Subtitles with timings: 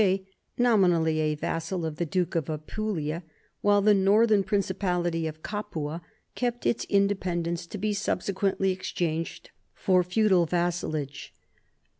[0.01, 3.23] THE NORMANS IN THE SOUTH 207 nally a vassal of the duke of Apulia,
[3.61, 6.01] while the northern principality of Capua
[6.33, 11.35] kept its independence, to be sub sequently exchanged for feudal vassalage.